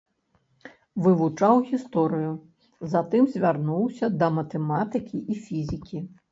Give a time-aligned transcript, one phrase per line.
[1.07, 2.31] Вывучаў гісторыю,
[2.95, 6.07] затым звярнуўся да матэматыкі і фізікі.